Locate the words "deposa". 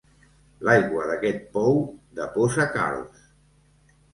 2.21-2.69